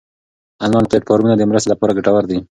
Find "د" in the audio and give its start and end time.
1.37-1.41